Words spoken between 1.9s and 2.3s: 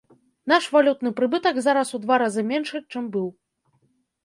у два